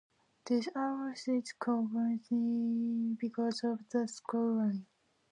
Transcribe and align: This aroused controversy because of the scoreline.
This 0.47 0.67
aroused 0.75 1.29
controversy 1.59 3.15
because 3.19 3.63
of 3.63 3.87
the 3.89 4.07
scoreline. 4.07 4.85